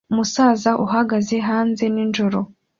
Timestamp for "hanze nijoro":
1.49-2.37